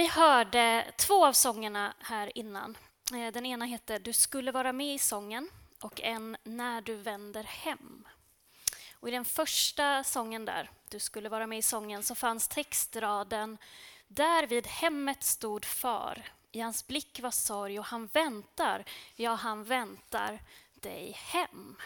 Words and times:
Vi 0.00 0.06
hörde 0.06 0.92
två 0.96 1.26
av 1.26 1.32
sångerna 1.32 1.94
här 1.98 2.38
innan. 2.38 2.76
Eh, 3.14 3.32
den 3.32 3.46
ena 3.46 3.64
heter 3.64 3.98
Du 3.98 4.12
skulle 4.12 4.52
vara 4.52 4.72
med 4.72 4.94
i 4.94 4.98
sången 4.98 5.48
och 5.80 6.00
en 6.00 6.36
När 6.42 6.80
du 6.80 6.94
vänder 6.94 7.44
hem. 7.44 8.08
Och 8.94 9.08
I 9.08 9.10
den 9.10 9.24
första 9.24 10.04
sången 10.04 10.44
där, 10.44 10.70
Du 10.88 10.98
skulle 10.98 11.28
vara 11.28 11.46
med 11.46 11.58
i 11.58 11.62
sången, 11.62 12.02
så 12.02 12.14
fanns 12.14 12.48
textraden 12.48 13.58
Där 14.08 14.46
vid 14.46 14.66
hemmet 14.66 15.24
stod 15.24 15.64
far, 15.64 16.22
i 16.52 16.60
hans 16.60 16.86
blick 16.86 17.20
var 17.20 17.30
sorg 17.30 17.78
och 17.78 17.86
han 17.86 18.06
väntar, 18.06 18.84
ja, 19.16 19.34
han 19.34 19.64
väntar 19.64 20.40
dig 20.74 21.12
hem. 21.16 21.76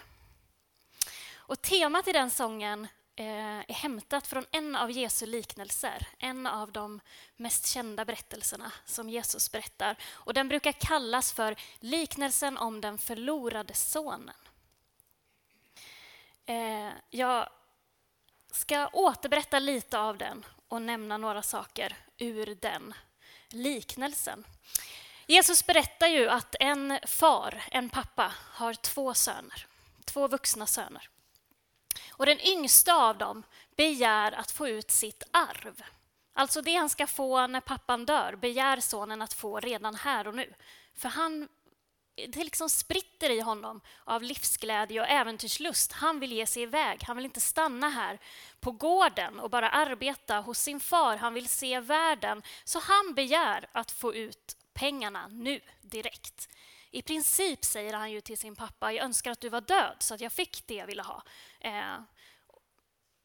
Och 1.35 1.63
temat 1.63 2.09
i 2.09 2.13
den 2.13 2.31
sången 2.31 2.89
Eh, 3.17 3.59
är 3.59 3.75
hämtat 3.75 4.27
från 4.27 4.47
en 4.51 4.77
av 4.77 4.91
Jesu 4.91 5.27
liknelser, 5.27 6.09
en 6.19 6.47
av 6.47 6.73
de 6.73 7.01
mest 7.37 7.67
kända 7.67 8.05
berättelserna 8.05 8.73
som 8.85 9.09
Jesus 9.09 9.53
berättar. 9.53 9.97
Och 10.13 10.35
den 10.35 10.49
brukar 10.49 10.73
kallas 10.73 11.33
för 11.33 11.57
liknelsen 11.81 12.59
om 12.59 12.81
den 12.81 12.99
förlorade 12.99 13.75
sonen. 13.75 14.37
Eh, 16.47 16.91
jag 17.11 17.49
ska 18.51 18.89
återberätta 18.93 19.59
lite 19.59 19.99
av 19.99 20.19
den 20.19 20.47
och 20.69 20.83
nämna 20.83 21.17
några 21.17 21.43
saker 21.43 21.97
ur 22.19 22.59
den 22.61 22.95
liknelsen. 23.49 24.45
Jesus 25.27 25.67
berättar 25.67 26.07
ju 26.07 26.29
att 26.29 26.55
en 26.61 26.99
far, 27.07 27.63
en 27.71 27.91
pappa, 27.91 28.33
har 28.39 28.75
två 28.75 29.15
söner, 29.15 29.67
två 30.05 30.29
vuxna 30.29 30.67
söner. 30.67 31.09
Och 32.17 32.27
den 32.27 32.41
yngsta 32.41 32.95
av 32.95 33.19
dem 33.19 33.43
begär 33.77 34.33
att 34.33 34.51
få 34.51 34.69
ut 34.69 34.91
sitt 34.91 35.23
arv. 35.31 35.83
Alltså 36.33 36.63
det 36.63 36.75
han 36.75 36.91
ska 36.91 37.07
få 37.07 37.47
när 37.47 37.61
pappan 37.61 38.07
dör 38.07 38.37
begär 38.37 38.81
sonen 38.81 39.23
att 39.23 39.35
få 39.35 39.61
redan 39.61 39.95
här 39.95 40.29
och 40.29 40.35
nu. 40.35 40.55
För 40.95 41.09
han, 41.09 41.49
det 42.29 42.45
liksom 42.45 42.71
spritter 42.71 43.31
i 43.31 43.41
honom 43.41 43.81
av 44.05 44.23
livsglädje 44.23 45.01
och 45.01 45.09
äventyrslust. 45.09 45.93
Han 45.93 46.21
vill 46.21 46.33
ge 46.33 46.47
sig 46.47 46.63
iväg. 46.63 47.03
Han 47.03 47.17
vill 47.17 47.25
inte 47.25 47.41
stanna 47.41 47.91
här 47.91 48.19
på 48.61 48.71
gården 48.71 49.41
och 49.41 49.51
bara 49.51 49.71
arbeta 49.71 50.41
hos 50.41 50.59
sin 50.59 50.81
far. 50.81 51.17
Han 51.17 51.35
vill 51.35 51.49
se 51.49 51.81
världen. 51.81 52.43
Så 52.65 52.79
han 52.79 53.15
begär 53.15 53.67
att 53.73 53.91
få 53.91 54.15
ut 54.15 54.57
pengarna 54.73 55.29
nu, 55.29 55.61
direkt. 55.83 56.49
I 56.95 57.03
princip 57.03 57.65
säger 57.65 57.93
han 57.93 58.13
ju 58.13 58.21
till 58.21 58.39
sin 58.39 58.57
pappa, 58.57 58.93
jag 58.93 59.05
önskar 59.05 59.31
att 59.31 59.41
du 59.41 59.49
var 59.49 59.61
död 59.61 59.97
så 59.99 60.15
att 60.15 60.21
jag 60.21 60.33
fick 60.33 60.67
det 60.67 60.75
jag 60.75 60.87
ville 60.87 61.03
ha. 61.03 61.23
Eh, 61.61 61.99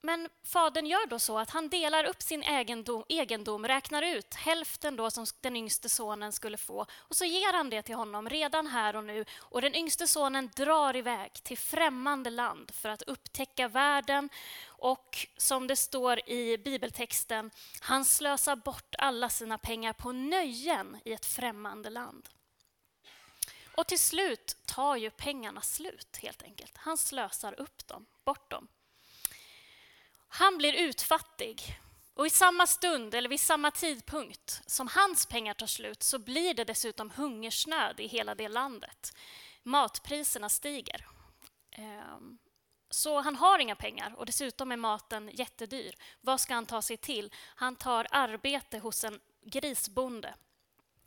men 0.02 0.30
fadern 0.44 0.86
gör 0.86 1.08
då 1.08 1.20
så 1.20 1.38
att 1.40 1.50
han 1.50 1.70
delar 1.70 2.04
upp 2.04 2.22
sin 2.22 2.44
egendom, 2.44 3.04
egendom, 3.10 3.68
räknar 3.68 4.02
ut 4.02 4.34
hälften 4.34 4.96
då 4.96 5.12
som 5.12 5.26
den 5.42 5.56
yngste 5.56 5.90
sonen 5.90 6.32
skulle 6.32 6.58
få 6.58 6.86
och 6.98 7.16
så 7.16 7.26
ger 7.26 7.54
han 7.54 7.70
det 7.70 7.82
till 7.82 7.96
honom 7.96 8.30
redan 8.30 8.68
här 8.68 8.96
och 8.96 9.04
nu. 9.04 9.26
Och 9.40 9.62
den 9.62 9.76
yngste 9.76 10.08
sonen 10.08 10.50
drar 10.56 10.96
iväg 10.96 11.34
till 11.34 11.58
främmande 11.58 12.30
land 12.30 12.72
för 12.72 12.90
att 12.90 13.02
upptäcka 13.02 13.68
världen 13.68 14.30
och 14.68 15.28
som 15.38 15.68
det 15.68 15.76
står 15.76 16.30
i 16.30 16.58
bibeltexten, 16.58 17.52
han 17.82 18.06
slösar 18.06 18.56
bort 18.56 18.96
alla 18.98 19.30
sina 19.30 19.58
pengar 19.58 19.94
på 19.94 20.12
nöjen 20.12 20.98
i 21.06 21.14
ett 21.14 21.26
främmande 21.26 21.90
land. 21.90 22.30
Och 23.80 23.88
till 23.88 24.00
slut 24.00 24.58
tar 24.66 24.96
ju 24.96 25.10
pengarna 25.10 25.62
slut 25.62 26.18
helt 26.18 26.44
enkelt. 26.44 26.78
Han 26.78 26.98
slösar 26.98 27.60
upp 27.60 27.88
dem, 27.88 28.06
bort 28.26 28.52
dem. 28.52 28.68
Han 30.28 30.58
blir 30.58 30.74
utfattig. 30.74 31.80
Och 32.14 32.28
i 32.28 32.30
samma 32.30 32.68
stund, 32.68 33.16
eller 33.16 33.30
vid 33.30 33.40
samma 33.40 33.72
tidpunkt 33.72 34.62
som 34.66 34.88
hans 34.88 35.26
pengar 35.26 35.54
tar 35.54 35.68
slut 35.68 36.04
så 36.04 36.20
blir 36.20 36.54
det 36.54 36.64
dessutom 36.64 37.10
hungersnöd 37.10 38.00
i 38.00 38.08
hela 38.08 38.36
det 38.36 38.48
landet. 38.48 39.18
Matpriserna 39.64 40.50
stiger. 40.50 41.08
Ehm, 41.72 42.38
så 42.90 43.22
han 43.22 43.36
har 43.36 43.60
inga 43.60 43.76
pengar 43.76 44.14
och 44.18 44.26
dessutom 44.26 44.72
är 44.72 44.78
maten 44.78 45.30
jättedyr. 45.34 45.96
Vad 46.22 46.42
ska 46.42 46.54
han 46.54 46.66
ta 46.66 46.82
sig 46.82 46.98
till? 46.98 47.34
Han 47.56 47.76
tar 47.76 48.08
arbete 48.12 48.80
hos 48.80 49.04
en 49.04 49.20
grisbonde 49.42 50.34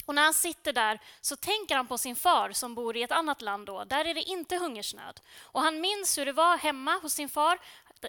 och 0.07 0.15
när 0.15 0.23
han 0.23 0.35
sitter 0.35 0.73
där 0.73 1.01
så 1.21 1.37
tänker 1.37 1.77
han 1.77 1.87
på 1.87 1.99
sin 1.99 2.17
far 2.17 2.53
som 2.53 2.75
bor 2.75 2.97
i 2.97 3.03
ett 3.03 3.13
annat 3.13 3.43
land. 3.43 3.67
Då. 3.67 3.85
Där 3.85 4.05
är 4.05 4.15
det 4.15 4.23
inte 4.23 4.57
hungersnöd. 4.57 5.21
Och 5.41 5.61
han 5.61 5.81
minns 5.81 6.19
hur 6.19 6.27
det 6.27 6.33
var 6.33 6.57
hemma 6.59 6.99
hos 7.03 7.13
sin 7.13 7.29
far. 7.29 7.59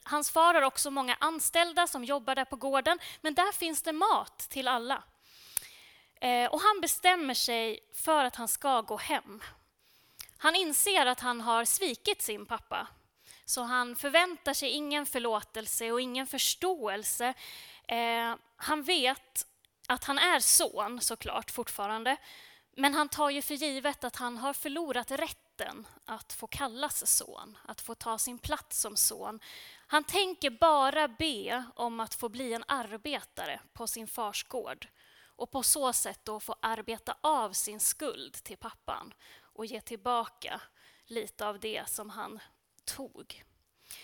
Hans 0.04 0.32
far 0.32 0.54
har 0.54 0.62
också 0.62 0.92
många 0.92 1.18
anställda 1.20 1.88
som 1.88 2.04
jobbar 2.04 2.36
där 2.36 2.46
på 2.46 2.56
gården, 2.56 3.00
men 3.22 3.34
där 3.34 3.52
finns 3.52 3.82
det 3.82 3.94
mat 3.94 4.38
till 4.38 4.68
alla. 4.68 5.04
Eh, 6.22 6.52
och 6.52 6.62
han 6.62 6.82
bestämmer 6.82 7.34
sig 7.34 7.80
för 7.94 8.26
att 8.26 8.36
han 8.36 8.48
ska 8.48 8.82
gå 8.82 8.98
hem. 8.98 9.44
Han 10.38 10.56
inser 10.56 11.06
att 11.06 11.20
han 11.20 11.42
har 11.42 11.66
svikit 11.66 12.22
sin 12.22 12.46
pappa, 12.46 12.88
så 13.46 13.62
han 13.62 13.96
förväntar 13.96 14.54
sig 14.54 14.70
ingen 14.70 15.06
förlåtelse 15.06 15.92
och 15.92 16.02
ingen 16.02 16.28
förståelse. 16.28 17.34
Eh, 17.88 18.36
han 18.56 18.84
vet 18.84 19.48
att 19.88 20.04
han 20.04 20.18
är 20.18 20.40
son 20.40 21.02
såklart 21.02 21.52
fortfarande. 21.52 22.18
Men 22.76 22.94
han 22.94 23.10
tar 23.10 23.30
ju 23.30 23.42
för 23.42 23.54
givet 23.54 24.04
att 24.04 24.16
han 24.16 24.38
har 24.38 24.54
förlorat 24.54 25.12
rätten 25.12 25.88
att 26.06 26.34
få 26.34 26.48
kallas 26.48 27.18
son, 27.18 27.58
att 27.66 27.82
få 27.82 27.96
ta 27.96 28.18
sin 28.18 28.40
plats 28.40 28.82
som 28.82 28.96
son. 28.96 29.40
Han 29.88 30.04
tänker 30.04 30.50
bara 30.50 31.08
be 31.08 31.64
om 31.76 32.00
att 32.00 32.14
få 32.14 32.30
bli 32.30 32.54
en 32.54 32.64
arbetare 32.68 33.60
på 33.74 33.88
sin 33.88 34.08
fars 34.08 34.44
gård 34.44 34.88
och 35.36 35.52
på 35.52 35.64
så 35.64 35.94
sätt 35.94 36.20
då 36.24 36.40
få 36.40 36.56
arbeta 36.60 37.18
av 37.22 37.52
sin 37.52 37.80
skuld 37.80 38.34
till 38.34 38.58
pappan 38.58 39.14
och 39.40 39.66
ge 39.66 39.82
tillbaka 39.82 40.62
lite 41.06 41.48
av 41.48 41.60
det 41.60 41.90
som 41.90 42.10
han 42.10 42.40
tog. 42.86 43.44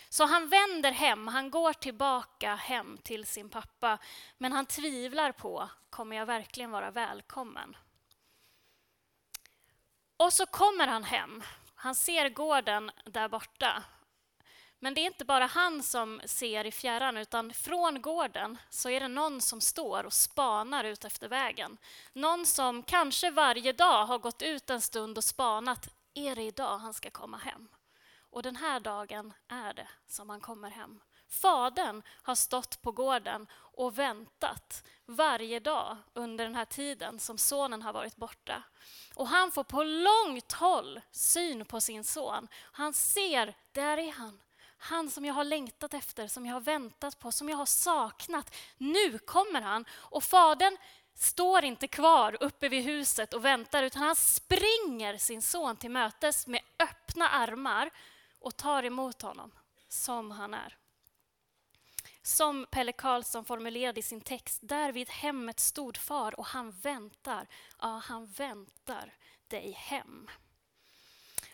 Så 0.08 0.24
han 0.24 0.48
vänder 0.48 0.92
hem, 0.92 1.28
han 1.28 1.50
går 1.50 1.72
tillbaka 1.72 2.54
hem 2.54 2.98
till 3.02 3.26
sin 3.26 3.48
pappa 3.48 3.98
men 4.38 4.52
han 4.52 4.66
tvivlar 4.66 5.32
på, 5.32 5.68
kommer 5.90 6.16
jag 6.16 6.26
verkligen 6.26 6.70
vara 6.70 6.90
välkommen? 6.90 7.76
Och 10.16 10.32
så 10.32 10.46
kommer 10.46 10.86
han 10.86 11.04
hem. 11.04 11.42
Han 11.74 11.94
ser 11.94 12.28
gården 12.28 12.90
där 13.04 13.28
borta. 13.28 13.82
Men 14.78 14.94
det 14.94 15.00
är 15.00 15.06
inte 15.06 15.24
bara 15.24 15.46
han 15.46 15.82
som 15.82 16.20
ser 16.24 16.66
i 16.66 16.72
fjärran, 16.72 17.16
utan 17.16 17.52
från 17.52 18.02
gården 18.02 18.58
så 18.70 18.90
är 18.90 19.00
det 19.00 19.08
någon 19.08 19.40
som 19.40 19.60
står 19.60 20.04
och 20.04 20.12
spanar 20.12 20.84
ut 20.84 21.04
efter 21.04 21.28
vägen. 21.28 21.78
Någon 22.12 22.46
som 22.46 22.82
kanske 22.82 23.30
varje 23.30 23.72
dag 23.72 24.06
har 24.06 24.18
gått 24.18 24.42
ut 24.42 24.70
en 24.70 24.80
stund 24.80 25.18
och 25.18 25.24
spanat. 25.24 25.88
Är 26.14 26.36
det 26.36 26.42
idag 26.42 26.78
han 26.78 26.94
ska 26.94 27.10
komma 27.10 27.36
hem? 27.36 27.68
Och 28.30 28.42
den 28.42 28.56
här 28.56 28.80
dagen 28.80 29.32
är 29.48 29.74
det 29.74 29.88
som 30.06 30.28
han 30.28 30.40
kommer 30.40 30.70
hem. 30.70 31.00
Fadern 31.28 32.02
har 32.22 32.34
stått 32.34 32.82
på 32.82 32.92
gården 32.92 33.46
och 33.54 33.98
väntat 33.98 34.84
varje 35.06 35.60
dag 35.60 35.96
under 36.14 36.44
den 36.44 36.54
här 36.54 36.64
tiden 36.64 37.18
som 37.18 37.38
sonen 37.38 37.82
har 37.82 37.92
varit 37.92 38.16
borta. 38.16 38.62
Och 39.14 39.28
han 39.28 39.50
får 39.50 39.64
på 39.64 39.82
långt 39.82 40.52
håll 40.52 41.00
syn 41.10 41.64
på 41.64 41.80
sin 41.80 42.04
son. 42.04 42.48
Han 42.54 42.92
ser, 42.94 43.54
där 43.72 43.98
är 43.98 44.12
han. 44.12 44.40
Han 44.78 45.10
som 45.10 45.24
jag 45.24 45.34
har 45.34 45.44
längtat 45.44 45.94
efter, 45.94 46.26
som 46.26 46.46
jag 46.46 46.54
har 46.54 46.60
väntat 46.60 47.18
på, 47.18 47.32
som 47.32 47.48
jag 47.48 47.56
har 47.56 47.66
saknat. 47.66 48.56
Nu 48.78 49.18
kommer 49.18 49.60
han. 49.60 49.84
Och 49.92 50.24
fadern 50.24 50.76
står 51.14 51.64
inte 51.64 51.88
kvar 51.88 52.36
uppe 52.40 52.68
vid 52.68 52.84
huset 52.84 53.34
och 53.34 53.44
väntar 53.44 53.82
utan 53.82 54.02
han 54.02 54.16
springer 54.16 55.18
sin 55.18 55.42
son 55.42 55.76
till 55.76 55.90
mötes 55.90 56.46
med 56.46 56.60
öppna 56.78 57.28
armar 57.28 57.90
och 58.40 58.56
tar 58.56 58.82
emot 58.82 59.22
honom 59.22 59.52
som 59.88 60.30
han 60.30 60.54
är. 60.54 60.76
Som 62.22 62.66
Pelle 62.70 62.92
Karlsson 62.92 63.44
formulerade 63.44 64.00
i 64.00 64.02
sin 64.02 64.20
text, 64.20 64.58
där 64.62 64.92
vid 64.92 65.08
hemmet 65.10 65.60
stod 65.60 65.96
far 65.96 66.40
och 66.40 66.46
han 66.46 66.70
väntar, 66.70 67.46
ja, 67.80 68.02
han 68.04 68.26
väntar 68.26 69.14
dig 69.48 69.70
hem. 69.70 70.30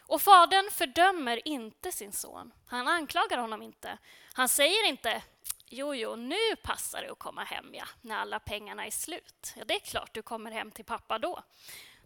Och 0.00 0.22
fadern 0.22 0.70
fördömer 0.70 1.48
inte 1.48 1.92
sin 1.92 2.12
son. 2.12 2.52
Han 2.66 2.88
anklagar 2.88 3.38
honom 3.38 3.62
inte. 3.62 3.98
Han 4.32 4.48
säger 4.48 4.88
inte 4.88 5.22
Jo, 5.68 5.94
jo, 5.94 6.16
nu 6.16 6.56
passar 6.62 7.02
det 7.02 7.12
att 7.12 7.18
komma 7.18 7.44
hem, 7.44 7.74
ja, 7.74 7.84
när 8.00 8.16
alla 8.16 8.40
pengarna 8.40 8.86
är 8.86 8.90
slut. 8.90 9.52
Ja, 9.56 9.64
det 9.64 9.74
är 9.74 9.80
klart 9.80 10.14
du 10.14 10.22
kommer 10.22 10.50
hem 10.50 10.70
till 10.70 10.84
pappa 10.84 11.18
då. 11.18 11.42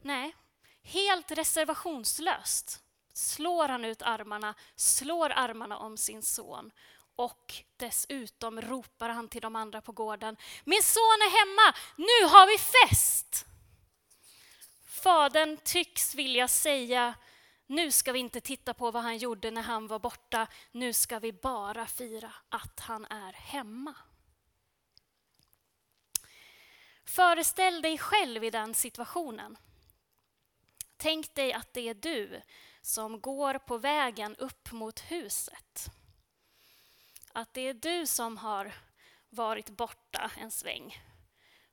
Nej, 0.03 0.35
helt 0.83 1.31
reservationslöst 1.31 2.83
slår 3.21 3.69
han 3.69 3.85
ut 3.85 4.03
armarna, 4.03 4.55
slår 4.77 5.31
armarna 5.31 5.79
om 5.79 5.97
sin 5.97 6.23
son 6.23 6.71
och 7.17 7.55
dessutom 7.77 8.61
ropar 8.61 9.09
han 9.09 9.29
till 9.29 9.43
de 9.43 9.57
andra 9.57 9.81
på 9.81 9.93
gården. 9.93 10.37
Min 10.65 10.83
son 10.83 11.03
är 11.03 11.31
hemma, 11.39 11.79
nu 11.97 12.29
har 12.29 12.47
vi 12.47 12.59
fest! 12.59 13.47
Fadern 14.87 15.57
tycks 15.65 16.15
vilja 16.15 16.49
säga, 16.49 17.15
nu 17.67 17.91
ska 17.91 18.13
vi 18.13 18.19
inte 18.19 18.41
titta 18.41 18.75
på 18.75 18.91
vad 18.91 19.03
han 19.03 19.19
gjorde 19.19 19.51
när 19.51 19.63
han 19.63 19.87
var 19.87 19.99
borta, 19.99 20.47
nu 20.73 20.93
ska 20.93 21.19
vi 21.19 21.33
bara 21.33 21.87
fira 21.87 22.33
att 22.49 22.81
han 22.81 23.05
är 23.05 23.33
hemma. 23.33 23.95
Föreställ 27.05 27.83
dig 27.83 27.99
själv 27.99 28.45
i 28.45 28.51
den 28.51 28.75
situationen. 28.75 29.59
Tänk 30.97 31.35
dig 31.35 31.53
att 31.53 31.73
det 31.73 31.89
är 31.89 31.95
du 31.95 32.43
som 32.83 33.21
går 33.21 33.59
på 33.59 33.79
vägen 33.79 34.37
upp 34.37 34.73
mot 34.73 35.01
huset. 35.01 35.91
Att 37.33 37.55
det 37.55 37.61
är 37.61 37.75
du 37.75 38.07
som 38.07 38.37
har 38.37 38.73
varit 39.29 39.71
borta 39.71 40.31
en 40.37 40.51
sväng. 40.51 41.03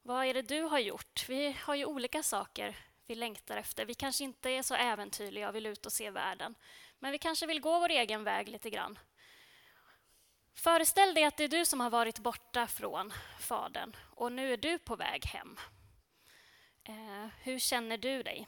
Vad 0.01 0.25
är 0.25 0.33
det 0.33 0.42
du 0.42 0.62
har 0.62 0.80
gjort? 0.80 1.25
Vi 1.30 1.51
har 1.59 1.75
ju 1.75 1.86
olika 1.86 2.24
saker 2.24 2.77
vi 3.06 3.15
längtar 3.15 3.57
efter. 3.57 3.86
Vi 3.86 3.94
kanske 3.94 4.24
inte 4.24 4.50
är 4.50 4.62
så 4.62 4.75
äventyrliga 4.75 5.50
och 5.50 5.56
vill 5.56 5.65
ut 5.65 5.86
och 5.86 5.94
se 5.94 6.12
världen. 6.12 6.56
Men 7.00 7.12
vi 7.12 7.18
kanske 7.18 7.45
vill 7.45 7.62
gå 7.62 7.80
vår 7.80 7.89
egen 7.89 8.24
väg 8.24 8.50
lite 8.50 8.69
grann. 8.69 9.00
Föreställ 10.54 11.13
dig 11.13 11.24
att 11.24 11.38
det 11.38 11.44
är 11.44 11.48
du 11.48 11.65
som 11.65 11.80
har 11.80 11.89
varit 11.89 12.19
borta 12.19 12.68
från 12.68 13.13
Fadern 13.39 13.95
och 14.15 14.31
nu 14.31 14.54
är 14.54 14.57
du 14.57 14.80
på 14.80 14.95
väg 14.95 15.25
hem. 15.25 15.57
Eh, 16.83 17.27
hur 17.42 17.59
känner 17.59 17.98
du 17.98 18.24
dig? 18.24 18.48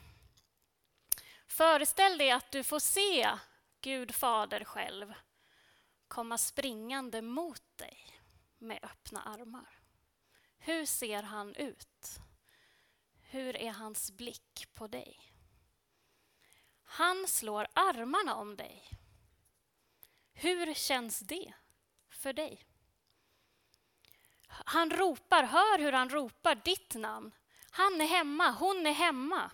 Föreställ 1.50 2.18
dig 2.18 2.32
att 2.32 2.52
du 2.52 2.64
får 2.64 2.80
se 2.80 3.30
Gud 3.82 4.16
Fader 4.16 4.64
själv 4.64 5.14
komma 6.08 6.38
springande 6.38 7.22
mot 7.22 7.78
dig 7.78 8.22
med 8.58 8.80
öppna 8.84 9.22
armar. 9.22 9.80
Hur 10.58 10.86
ser 10.86 11.24
han 11.24 11.56
ut? 11.56 12.20
Hur 13.22 13.56
är 13.56 13.72
hans 13.72 14.12
blick 14.12 14.68
på 14.74 14.88
dig? 14.88 15.34
Han 16.84 17.28
slår 17.28 17.68
armarna 17.74 18.36
om 18.36 18.56
dig. 18.56 18.90
Hur 20.34 20.74
känns 20.74 21.20
det 21.20 21.54
för 22.10 22.34
dig? 22.34 22.66
Han 24.48 24.92
ropar, 24.92 25.44
hör 25.44 25.80
hur 25.80 25.92
han 25.92 26.10
ropar 26.10 26.56
ditt 26.56 26.96
namn. 26.96 27.32
Han 27.72 28.02
är 28.02 28.08
hemma, 28.08 28.52
hon 28.52 28.88
är 28.88 28.94
hemma. 28.94 29.52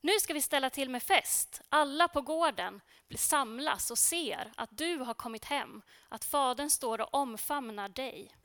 Nu 0.00 0.20
ska 0.20 0.34
vi 0.34 0.42
ställa 0.42 0.70
till 0.70 0.90
med 0.90 1.02
fest. 1.02 1.60
Alla 1.68 2.08
på 2.08 2.20
gården 2.20 2.80
samlas 3.16 3.90
och 3.90 3.98
ser 3.98 4.52
att 4.56 4.78
du 4.78 4.96
har 4.96 5.14
kommit 5.14 5.44
hem, 5.44 5.82
att 6.08 6.24
Fadern 6.24 6.70
står 6.70 7.00
och 7.00 7.14
omfamnar 7.14 7.88
dig. 7.88 8.36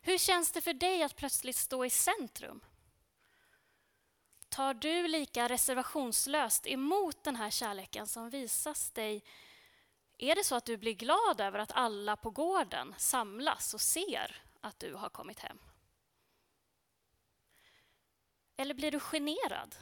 Hur 0.00 0.18
känns 0.18 0.52
det 0.52 0.60
för 0.60 0.74
dig 0.74 1.02
att 1.02 1.16
plötsligt 1.16 1.56
stå 1.56 1.84
i 1.84 1.90
centrum? 1.90 2.60
Tar 4.48 4.74
du 4.74 5.08
lika 5.08 5.48
reservationslöst 5.48 6.66
emot 6.66 7.24
den 7.24 7.36
här 7.36 7.50
kärleken 7.50 8.06
som 8.06 8.30
visas 8.30 8.90
dig? 8.90 9.24
Är 10.18 10.34
det 10.34 10.44
så 10.44 10.54
att 10.54 10.64
du 10.64 10.76
blir 10.76 10.94
glad 10.94 11.40
över 11.40 11.58
att 11.58 11.72
alla 11.72 12.16
på 12.16 12.30
gården 12.30 12.94
samlas 12.98 13.74
och 13.74 13.80
ser 13.80 14.42
att 14.60 14.78
du 14.78 14.94
har 14.94 15.08
kommit 15.08 15.38
hem? 15.38 15.58
Eller 18.56 18.74
blir 18.74 18.90
du 18.90 19.00
generad? 19.00 19.76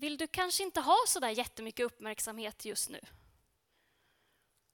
Vill 0.00 0.16
du 0.16 0.26
kanske 0.26 0.62
inte 0.62 0.80
ha 0.80 0.96
så 1.06 1.20
där 1.20 1.30
jättemycket 1.30 1.86
uppmärksamhet 1.86 2.64
just 2.64 2.88
nu? 2.88 3.00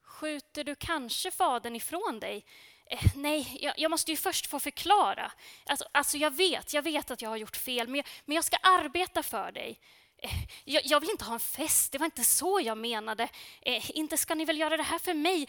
Skjuter 0.03 0.65
du 0.65 0.75
kanske 0.75 1.31
Fadern 1.31 1.77
ifrån 1.77 2.21
dig 2.21 2.45
Eh, 2.91 3.01
nej, 3.15 3.59
jag, 3.61 3.75
jag, 3.77 3.91
måste 3.91 4.11
ju 4.11 4.17
först 4.17 4.47
få 4.47 4.61
förklara. 4.61 5.33
Alltså, 5.67 5.85
alltså, 5.93 6.17
jag 6.17 6.31
vet, 6.31 6.75
jag 6.75 6.83
vet 6.83 7.11
att 7.11 7.23
jag 7.23 7.31
har 7.31 7.37
gjort 7.37 7.57
fel, 7.57 7.89
men 7.89 7.97
jag, 7.97 8.07
men 8.25 8.35
jag 8.35 8.45
ska 8.45 8.57
arbeta 8.57 9.23
för 9.23 9.53
dig. 9.53 9.81
Eh, 10.19 10.31
jag, 10.65 10.83
jag, 10.87 11.01
vill 11.01 11.11
inte 11.11 11.25
ha 11.25 11.35
en 11.35 11.41
fest, 11.41 11.93
det 11.93 11.99
var 11.99 12.05
inte 12.05 12.25
så 12.25 12.61
jag 12.61 12.79
menade. 12.79 13.29
Eh, 13.61 13.91
inte 13.99 14.17
ska 14.17 14.35
ni 14.35 14.45
väl 14.45 14.59
göra 14.59 14.77
det 14.77 14.83
här 14.83 14.99
för 14.99 15.15
mig? 15.15 15.49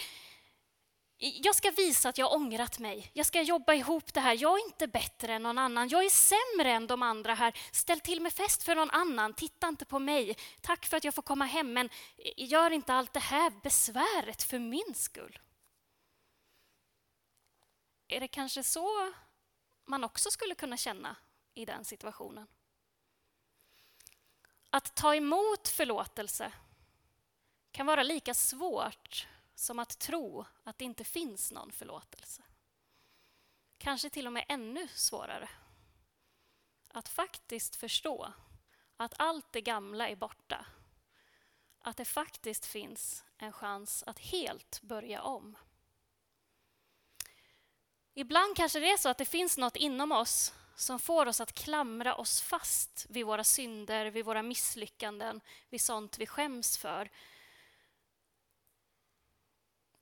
Jag 1.17 1.55
ska 1.55 1.71
visa 1.71 2.09
att 2.09 2.17
jag 2.17 2.29
har 2.29 2.35
ångrat 2.35 2.79
mig. 2.79 3.11
Jag 3.13 3.25
ska 3.25 3.41
jobba 3.41 3.73
ihop 3.73 4.13
det 4.13 4.19
här. 4.19 4.37
Jag 4.41 4.59
är 4.59 4.65
inte 4.65 4.87
bättre 4.87 5.33
än 5.33 5.43
någon 5.43 5.57
annan. 5.57 5.89
Jag 5.89 6.05
är 6.05 6.09
sämre 6.09 6.71
än 6.71 6.87
de 6.87 7.03
andra 7.03 7.33
här. 7.33 7.57
Ställ 7.71 7.99
till 7.99 8.21
med 8.21 8.33
fest 8.33 8.63
för 8.63 8.75
någon 8.75 8.89
annan. 8.91 9.33
Titta 9.33 9.67
inte 9.67 9.85
på 9.85 9.99
mig. 9.99 10.37
Tack 10.61 10.85
för 10.85 10.97
att 10.97 11.03
jag 11.03 11.13
får 11.13 11.21
komma 11.21 11.45
hem, 11.45 11.73
men 11.73 11.89
gör 12.37 12.71
inte 12.71 12.93
allt 12.93 13.13
det 13.13 13.19
här 13.19 13.53
besväret 13.63 14.43
för 14.43 14.59
min 14.59 14.95
skull. 14.95 15.39
Är 18.07 18.19
det 18.19 18.27
kanske 18.27 18.63
så 18.63 19.13
man 19.85 20.03
också 20.03 20.31
skulle 20.31 20.55
kunna 20.55 20.77
känna 20.77 21.15
i 21.53 21.65
den 21.65 21.85
situationen? 21.85 22.47
Att 24.69 24.95
ta 24.95 25.15
emot 25.15 25.67
förlåtelse 25.67 26.51
kan 27.71 27.85
vara 27.85 28.03
lika 28.03 28.33
svårt 28.33 29.27
som 29.55 29.79
att 29.79 29.99
tro 29.99 30.45
att 30.63 30.77
det 30.77 30.85
inte 30.85 31.03
finns 31.03 31.51
någon 31.51 31.71
förlåtelse. 31.71 32.43
Kanske 33.77 34.09
till 34.09 34.27
och 34.27 34.33
med 34.33 34.45
ännu 34.47 34.87
svårare. 34.87 35.49
Att 36.89 37.09
faktiskt 37.09 37.75
förstå 37.75 38.33
att 38.97 39.13
allt 39.17 39.51
det 39.51 39.61
gamla 39.61 40.09
är 40.09 40.15
borta. 40.15 40.65
Att 41.79 41.97
det 41.97 42.05
faktiskt 42.05 42.65
finns 42.65 43.23
en 43.37 43.51
chans 43.51 44.03
att 44.07 44.19
helt 44.19 44.81
börja 44.81 45.21
om. 45.21 45.57
Ibland 48.13 48.55
kanske 48.55 48.79
det 48.79 48.91
är 48.91 48.97
så 48.97 49.09
att 49.09 49.17
det 49.17 49.25
finns 49.25 49.57
något 49.57 49.75
inom 49.75 50.11
oss 50.11 50.53
som 50.75 50.99
får 50.99 51.25
oss 51.25 51.41
att 51.41 51.53
klamra 51.53 52.15
oss 52.15 52.41
fast 52.41 53.05
vid 53.09 53.25
våra 53.25 53.43
synder, 53.43 54.05
vid 54.05 54.25
våra 54.25 54.43
misslyckanden, 54.43 55.41
vid 55.69 55.81
sånt 55.81 56.17
vi 56.17 56.25
skäms 56.25 56.77
för. 56.77 57.09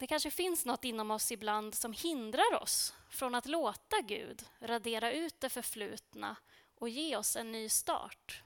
Det 0.03 0.07
kanske 0.07 0.31
finns 0.31 0.65
något 0.65 0.83
inom 0.83 1.11
oss 1.11 1.31
ibland 1.31 1.75
som 1.75 1.93
hindrar 1.93 2.61
oss 2.61 2.93
från 3.09 3.35
att 3.35 3.45
låta 3.45 4.01
Gud 4.01 4.45
radera 4.59 5.11
ut 5.11 5.39
det 5.39 5.49
förflutna 5.49 6.35
och 6.75 6.89
ge 6.89 7.15
oss 7.15 7.35
en 7.35 7.51
ny 7.51 7.69
start. 7.69 8.43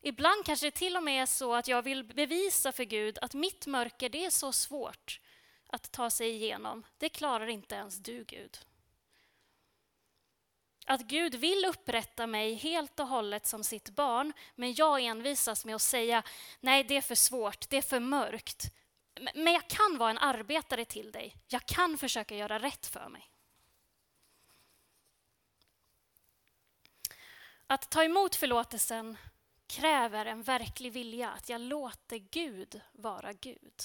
Ibland 0.00 0.44
kanske 0.44 0.66
det 0.66 0.70
till 0.70 0.96
och 0.96 1.02
med 1.02 1.22
är 1.22 1.26
så 1.26 1.54
att 1.54 1.68
jag 1.68 1.82
vill 1.82 2.04
bevisa 2.04 2.72
för 2.72 2.84
Gud 2.84 3.18
att 3.18 3.34
mitt 3.34 3.66
mörker 3.66 4.08
det 4.08 4.24
är 4.24 4.30
så 4.30 4.52
svårt 4.52 5.20
att 5.66 5.92
ta 5.92 6.10
sig 6.10 6.30
igenom, 6.30 6.86
det 6.98 7.08
klarar 7.08 7.46
inte 7.46 7.74
ens 7.74 7.96
du, 7.96 8.24
Gud. 8.24 8.58
Att 10.86 11.00
Gud 11.00 11.34
vill 11.34 11.64
upprätta 11.64 12.26
mig 12.26 12.54
helt 12.54 13.00
och 13.00 13.08
hållet 13.08 13.46
som 13.46 13.64
sitt 13.64 13.90
barn, 13.90 14.32
men 14.54 14.74
jag 14.74 15.00
envisas 15.00 15.64
med 15.64 15.74
att 15.74 15.82
säga 15.82 16.22
nej, 16.60 16.84
det 16.84 16.96
är 16.96 17.00
för 17.00 17.14
svårt, 17.14 17.70
det 17.70 17.76
är 17.76 17.82
för 17.82 18.00
mörkt. 18.00 18.74
Men 19.34 19.52
jag 19.52 19.68
kan 19.68 19.98
vara 19.98 20.10
en 20.10 20.18
arbetare 20.18 20.84
till 20.84 21.12
dig. 21.12 21.36
Jag 21.48 21.66
kan 21.66 21.98
försöka 21.98 22.36
göra 22.36 22.58
rätt 22.58 22.86
för 22.86 23.08
mig. 23.08 23.30
Att 27.66 27.90
ta 27.90 28.04
emot 28.04 28.34
förlåtelsen 28.34 29.16
kräver 29.66 30.26
en 30.26 30.42
verklig 30.42 30.92
vilja, 30.92 31.30
att 31.30 31.48
jag 31.48 31.60
låter 31.60 32.16
Gud 32.16 32.80
vara 32.92 33.32
Gud. 33.32 33.82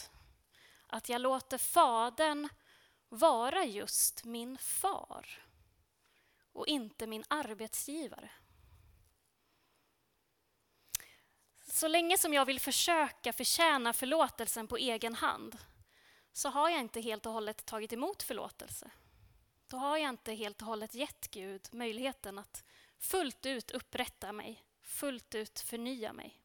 Att 0.87 1.09
jag 1.09 1.21
låter 1.21 1.57
Fadern 1.57 2.49
vara 3.09 3.65
just 3.65 4.25
min 4.25 4.57
far 4.57 5.45
och 6.53 6.67
inte 6.67 7.07
min 7.07 7.23
arbetsgivare. 7.27 8.29
Så 11.79 11.87
länge 11.87 12.17
som 12.17 12.33
jag 12.33 12.45
vill 12.45 12.59
försöka 12.59 13.33
förtjäna 13.33 13.93
förlåtelsen 13.93 14.67
på 14.67 14.77
egen 14.77 15.15
hand 15.15 15.57
så 16.33 16.49
har 16.49 16.69
jag 16.69 16.79
inte 16.79 17.01
helt 17.01 17.25
och 17.25 17.33
hållet 17.33 17.65
tagit 17.65 17.93
emot 17.93 18.23
förlåtelse. 18.23 18.91
Då 19.67 19.77
har 19.77 19.97
jag 19.97 20.09
inte 20.09 20.33
helt 20.33 20.61
och 20.61 20.67
hållet 20.67 20.95
gett 20.95 21.31
Gud 21.31 21.67
möjligheten 21.71 22.39
att 22.39 22.63
fullt 22.97 23.45
ut 23.45 23.71
upprätta 23.71 24.31
mig, 24.31 24.63
fullt 24.81 25.35
ut 25.35 25.59
förnya 25.59 26.13
mig 26.13 26.39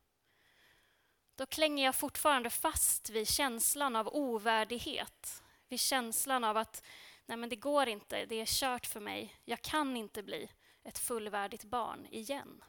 då 1.36 1.46
klänger 1.46 1.84
jag 1.84 1.94
fortfarande 1.94 2.50
fast 2.50 3.10
vid 3.10 3.28
känslan 3.28 3.96
av 3.96 4.08
ovärdighet. 4.08 5.42
Vid 5.68 5.80
känslan 5.80 6.44
av 6.44 6.56
att 6.56 6.84
nej 7.26 7.36
men 7.36 7.48
det 7.48 7.56
går 7.56 7.88
inte, 7.88 8.26
det 8.26 8.40
är 8.40 8.46
kört 8.46 8.86
för 8.86 9.00
mig. 9.00 9.36
Jag 9.44 9.62
kan 9.62 9.96
inte 9.96 10.22
bli 10.22 10.50
ett 10.84 10.98
fullvärdigt 10.98 11.64
barn 11.64 12.06
igen. 12.10 12.64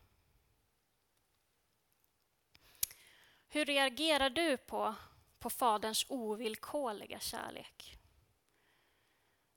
Hur 3.56 3.66
reagerar 3.66 4.30
du 4.30 4.58
på, 4.58 4.96
på 5.40 5.50
Faderns 5.50 6.06
ovillkorliga 6.10 7.20
kärlek? 7.20 7.98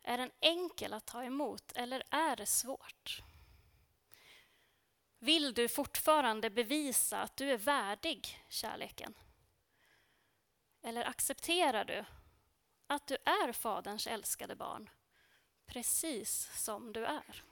Är 0.02 0.18
den 0.18 0.30
enkel 0.40 0.92
att 0.92 1.06
ta 1.06 1.24
emot 1.24 1.72
eller 1.72 2.02
är 2.10 2.36
det 2.36 2.46
svårt? 2.46 3.22
Vill 5.18 5.54
du 5.54 5.68
fortfarande 5.68 6.50
bevisa 6.50 7.20
att 7.22 7.36
du 7.36 7.50
är 7.50 7.58
värdig 7.58 8.44
kärleken? 8.48 9.14
Eller 10.82 11.04
accepterar 11.04 11.84
du 11.84 12.04
att 12.86 13.06
du 13.06 13.16
är 13.24 13.52
Faderns 13.52 14.06
älskade 14.06 14.56
barn, 14.56 14.90
precis 15.66 16.50
som 16.54 16.92
du 16.92 17.04
är? 17.06 17.47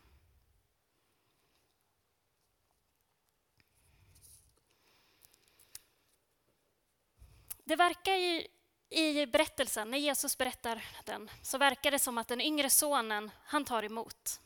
Det 7.67 7.77
verkar 7.77 8.15
ju 8.15 8.47
i 8.91 9.27
berättelsen, 9.27 9.91
när 9.91 9.99
Jesus 9.99 10.39
berättar 10.39 10.85
den, 11.05 11.31
så 11.43 11.59
verkar 11.59 11.91
det 11.91 11.99
som 11.99 12.19
att 12.19 12.29
den 12.29 12.41
yngre 12.41 12.71
sonen, 12.71 13.31
han 13.45 13.65
tar 13.65 13.83
emot. 13.83 14.41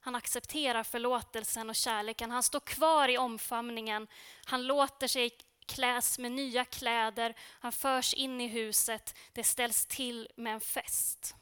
Han 0.00 0.14
accepterar 0.14 0.82
förlåtelsen 0.82 1.70
och 1.70 1.76
kärleken. 1.76 2.30
Han 2.30 2.42
står 2.42 2.60
kvar 2.60 3.08
i 3.08 3.18
omfamningen. 3.18 4.06
Han 4.44 4.66
låter 4.66 5.08
sig 5.08 5.30
kläs 5.66 6.18
med 6.18 6.32
nya 6.32 6.64
kläder. 6.64 7.34
Han 7.60 7.72
förs 7.72 8.14
in 8.14 8.40
i 8.40 8.48
huset. 8.48 9.18
Det 9.32 9.44
ställs 9.44 9.86
till 9.86 10.28
med 10.36 10.54
en 10.54 10.60
fest. 10.60 11.34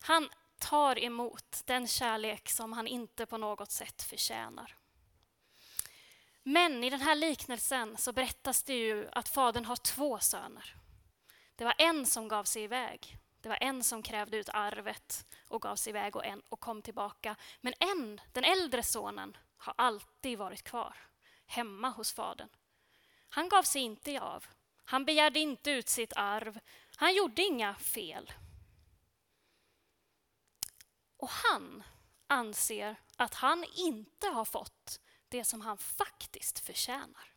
Han 0.00 0.28
tar 0.58 1.04
emot 1.04 1.62
den 1.64 1.88
kärlek 1.88 2.50
som 2.50 2.72
han 2.72 2.86
inte 2.86 3.26
på 3.26 3.38
något 3.38 3.70
sätt 3.70 4.02
förtjänar. 4.02 4.79
Men 6.42 6.84
i 6.84 6.90
den 6.90 7.00
här 7.00 7.14
liknelsen 7.14 7.96
så 7.96 8.12
berättas 8.12 8.62
det 8.62 8.74
ju 8.74 9.08
att 9.12 9.28
fadern 9.28 9.64
har 9.64 9.76
två 9.76 10.18
söner. 10.18 10.74
Det 11.56 11.64
var 11.64 11.74
en 11.78 12.06
som 12.06 12.28
gav 12.28 12.44
sig 12.44 12.62
iväg. 12.62 13.16
Det 13.40 13.48
var 13.48 13.58
en 13.60 13.84
som 13.84 14.02
krävde 14.02 14.36
ut 14.36 14.48
arvet 14.48 15.26
och 15.48 15.62
gav 15.62 15.76
sig 15.76 15.90
iväg 15.90 16.16
och, 16.16 16.24
en, 16.24 16.42
och 16.48 16.60
kom 16.60 16.82
tillbaka. 16.82 17.36
Men 17.60 17.74
en, 17.80 18.20
den 18.32 18.44
äldre 18.44 18.82
sonen, 18.82 19.36
har 19.56 19.74
alltid 19.78 20.38
varit 20.38 20.62
kvar 20.62 20.96
hemma 21.46 21.90
hos 21.90 22.12
fadern. 22.12 22.48
Han 23.28 23.48
gav 23.48 23.62
sig 23.62 23.82
inte 23.82 24.20
av. 24.20 24.46
Han 24.84 25.04
begärde 25.04 25.38
inte 25.38 25.70
ut 25.70 25.88
sitt 25.88 26.12
arv. 26.16 26.60
Han 26.96 27.14
gjorde 27.14 27.42
inga 27.42 27.74
fel. 27.74 28.32
Och 31.16 31.30
han 31.30 31.82
anser 32.26 32.96
att 33.16 33.34
han 33.34 33.64
inte 33.74 34.26
har 34.26 34.44
fått 34.44 35.00
det 35.30 35.44
som 35.44 35.60
han 35.60 35.78
faktiskt 35.78 36.66
förtjänar. 36.66 37.32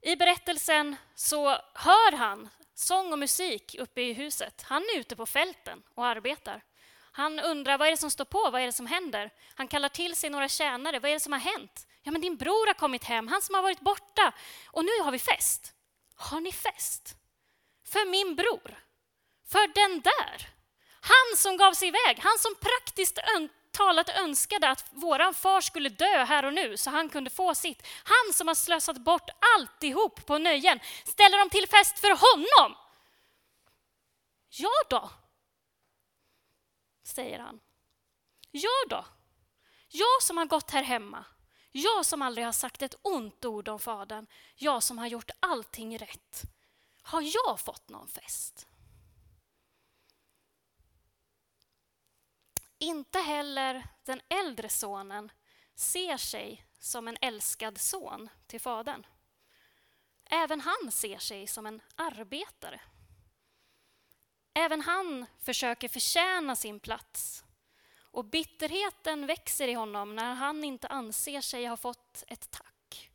I 0.00 0.16
berättelsen 0.16 0.96
så 1.14 1.48
hör 1.74 2.12
han 2.12 2.48
sång 2.74 3.12
och 3.12 3.18
musik 3.18 3.76
uppe 3.78 4.00
i 4.00 4.12
huset. 4.12 4.62
Han 4.62 4.82
är 4.82 4.98
ute 4.98 5.16
på 5.16 5.26
fälten 5.26 5.82
och 5.94 6.06
arbetar. 6.06 6.64
Han 7.12 7.40
undrar 7.40 7.78
vad 7.78 7.88
är 7.88 7.90
det 7.90 7.96
som 7.96 8.10
står 8.10 8.24
på, 8.24 8.50
vad 8.50 8.60
är 8.60 8.66
det 8.66 8.72
som 8.72 8.86
händer? 8.86 9.30
Han 9.54 9.68
kallar 9.68 9.88
till 9.88 10.16
sig 10.16 10.30
några 10.30 10.48
tjänare, 10.48 10.98
vad 10.98 11.10
är 11.10 11.14
det 11.14 11.20
som 11.20 11.32
har 11.32 11.40
hänt? 11.40 11.86
Ja, 12.02 12.12
men 12.12 12.20
din 12.20 12.36
bror 12.36 12.66
har 12.66 12.74
kommit 12.74 13.04
hem, 13.04 13.28
han 13.28 13.42
som 13.42 13.54
har 13.54 13.62
varit 13.62 13.80
borta. 13.80 14.32
Och 14.66 14.84
nu 14.84 15.00
har 15.02 15.12
vi 15.12 15.18
fest. 15.18 15.72
Har 16.14 16.40
ni 16.40 16.52
fest? 16.52 17.16
För 17.84 18.10
min 18.10 18.36
bror? 18.36 18.84
För 19.48 19.66
den 19.74 20.00
där? 20.00 20.48
Han 21.00 21.36
som 21.36 21.56
gav 21.56 21.72
sig 21.72 21.88
iväg, 21.88 22.18
han 22.18 22.38
som 22.38 22.54
praktiskt 22.54 23.18
talat 23.76 24.08
önskade 24.08 24.68
att 24.68 24.84
våran 24.90 25.34
far 25.34 25.60
skulle 25.60 25.88
dö 25.88 26.24
här 26.24 26.44
och 26.44 26.54
nu 26.54 26.76
så 26.76 26.90
han 26.90 27.08
kunde 27.08 27.30
få 27.30 27.54
sitt. 27.54 27.86
Han 28.04 28.32
som 28.32 28.48
har 28.48 28.54
slösat 28.54 28.98
bort 28.98 29.30
alltihop 29.56 30.26
på 30.26 30.38
nöjen. 30.38 30.80
Ställer 31.04 31.38
de 31.38 31.50
till 31.50 31.68
fest 31.68 31.98
för 31.98 32.10
honom? 32.10 32.78
Ja 34.48 34.70
då, 34.90 35.10
säger 37.04 37.38
han. 37.38 37.60
Ja 38.50 38.70
då, 38.88 39.04
jag 39.88 40.22
som 40.22 40.36
har 40.36 40.46
gått 40.46 40.70
här 40.70 40.82
hemma. 40.82 41.24
Jag 41.72 42.06
som 42.06 42.22
aldrig 42.22 42.46
har 42.46 42.52
sagt 42.52 42.82
ett 42.82 42.94
ont 43.02 43.44
ord 43.44 43.68
om 43.68 43.78
Fadern. 43.78 44.26
Jag 44.56 44.82
som 44.82 44.98
har 44.98 45.06
gjort 45.06 45.30
allting 45.40 45.98
rätt. 45.98 46.42
Har 47.02 47.22
jag 47.22 47.60
fått 47.60 47.88
någon 47.88 48.08
fest? 48.08 48.66
Inte 52.78 53.18
heller 53.18 53.86
den 54.04 54.20
äldre 54.28 54.68
sonen 54.68 55.32
ser 55.74 56.16
sig 56.16 56.66
som 56.78 57.08
en 57.08 57.16
älskad 57.20 57.78
son 57.78 58.28
till 58.46 58.60
fadern. 58.60 59.06
Även 60.24 60.60
han 60.60 60.92
ser 60.92 61.18
sig 61.18 61.46
som 61.46 61.66
en 61.66 61.82
arbetare. 61.94 62.80
Även 64.54 64.80
han 64.80 65.26
försöker 65.38 65.88
förtjäna 65.88 66.56
sin 66.56 66.80
plats. 66.80 67.44
Och 67.98 68.24
bitterheten 68.24 69.26
växer 69.26 69.68
i 69.68 69.72
honom 69.72 70.16
när 70.16 70.34
han 70.34 70.64
inte 70.64 70.88
anser 70.88 71.40
sig 71.40 71.66
ha 71.66 71.76
fått 71.76 72.24
ett 72.26 72.50
tack. 72.50 73.10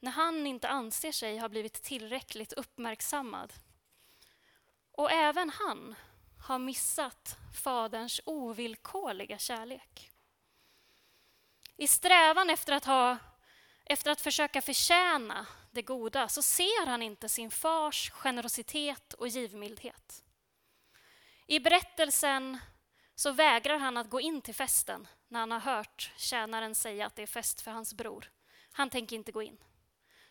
När 0.00 0.10
han 0.10 0.46
inte 0.46 0.68
anser 0.68 1.12
sig 1.12 1.38
ha 1.38 1.48
blivit 1.48 1.82
tillräckligt 1.82 2.52
uppmärksammad. 2.52 3.52
Och 4.92 5.10
även 5.10 5.50
han 5.50 5.94
har 6.40 6.58
missat 6.58 7.36
Faderns 7.62 8.20
ovillkorliga 8.24 9.38
kärlek. 9.38 10.10
I 11.76 11.88
strävan 11.88 12.50
efter 12.50 12.72
att, 12.72 12.84
ha, 12.84 13.16
efter 13.84 14.10
att 14.10 14.20
försöka 14.20 14.62
förtjäna 14.62 15.46
det 15.70 15.82
goda 15.82 16.28
så 16.28 16.42
ser 16.42 16.86
han 16.86 17.02
inte 17.02 17.28
sin 17.28 17.50
fars 17.50 18.10
generositet 18.10 19.14
och 19.14 19.28
givmildhet. 19.28 20.24
I 21.46 21.60
berättelsen 21.60 22.58
så 23.14 23.32
vägrar 23.32 23.78
han 23.78 23.96
att 23.96 24.10
gå 24.10 24.20
in 24.20 24.40
till 24.40 24.54
festen 24.54 25.08
när 25.28 25.40
han 25.40 25.50
har 25.50 25.60
hört 25.60 26.12
tjänaren 26.16 26.74
säga 26.74 27.06
att 27.06 27.16
det 27.16 27.22
är 27.22 27.26
fest 27.26 27.60
för 27.60 27.70
hans 27.70 27.94
bror. 27.94 28.30
Han 28.72 28.90
tänker 28.90 29.16
inte 29.16 29.32
gå 29.32 29.42
in. 29.42 29.58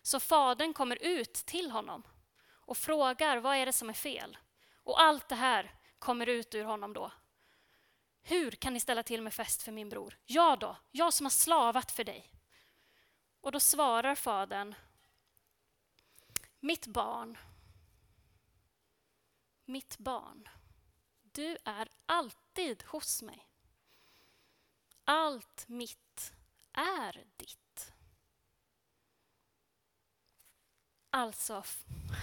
Så 0.02 0.20
fadern 0.20 0.74
kommer 0.74 1.04
ut 1.04 1.34
till 1.34 1.72
honom 1.72 2.04
och 2.50 2.78
frågar 2.78 3.38
vad 3.38 3.56
är 3.56 3.66
det 3.66 3.74
som 3.74 3.90
är 3.90 3.94
fel. 3.94 4.38
Och 4.84 5.02
allt 5.02 5.30
det 5.30 5.36
här 5.36 5.72
kommer 6.00 6.30
ut 6.30 6.56
ur 6.56 6.64
honom 6.64 6.94
då. 6.94 7.12
Hur 8.22 8.52
kan 8.52 8.74
ni 8.74 8.80
ställa 8.80 9.04
till 9.04 9.22
med 9.22 9.34
fest 9.34 9.62
för 9.64 9.72
min 9.72 9.90
bror? 9.90 10.18
Jag 10.26 10.60
då, 10.60 10.78
jag 10.92 11.14
som 11.14 11.26
har 11.26 11.32
slavat 11.32 11.92
för 11.92 12.04
dig. 12.04 12.34
Och 13.42 13.52
då 13.52 13.60
svarar 13.60 14.16
fadern, 14.16 14.76
mitt 16.60 16.88
barn, 16.88 17.38
mitt 19.66 19.98
barn, 19.98 20.50
du 21.22 21.58
är 21.64 21.90
alltid 22.06 22.84
hos 22.88 23.22
mig. 23.22 23.48
Allt 25.04 25.68
mitt 25.68 26.34
är 26.74 27.26
ditt. 27.38 27.94
Alltså, 31.10 31.64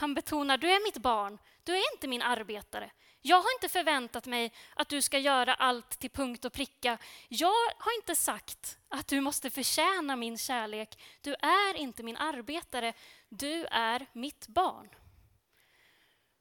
han 0.00 0.14
betonar, 0.14 0.58
du 0.58 0.70
är 0.70 0.84
mitt 0.84 0.98
barn, 0.98 1.38
du 1.64 1.76
är 1.76 1.94
inte 1.94 2.08
min 2.08 2.22
arbetare. 2.22 2.90
Jag 3.26 3.36
har 3.36 3.54
inte 3.54 3.68
förväntat 3.68 4.26
mig 4.26 4.52
att 4.74 4.88
du 4.88 5.02
ska 5.02 5.18
göra 5.18 5.54
allt 5.54 5.98
till 5.98 6.10
punkt 6.10 6.44
och 6.44 6.52
pricka. 6.52 6.98
Jag 7.28 7.72
har 7.78 7.96
inte 7.96 8.16
sagt 8.16 8.78
att 8.88 9.08
du 9.08 9.20
måste 9.20 9.50
förtjäna 9.50 10.16
min 10.16 10.38
kärlek. 10.38 10.98
Du 11.20 11.34
är 11.34 11.74
inte 11.74 12.02
min 12.02 12.16
arbetare, 12.16 12.92
du 13.28 13.66
är 13.66 14.06
mitt 14.12 14.46
barn. 14.46 14.88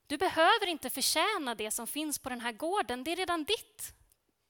Du 0.08 0.18
behöver 0.18 0.68
inte 0.68 0.90
förtjäna 0.90 1.56
det 1.56 1.72
som 1.72 1.88
finns 1.88 2.20
på 2.20 2.30
den 2.30 2.42
här 2.42 2.52
gården, 2.52 3.04
det 3.04 3.12
är 3.12 3.16
redan 3.16 3.44
ditt. 3.44 3.94